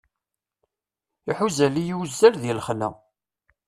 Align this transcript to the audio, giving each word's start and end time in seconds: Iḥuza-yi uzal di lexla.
Iḥuza-yi 1.29 1.93
uzal 2.01 2.35
di 2.41 2.53
lexla. 2.57 2.89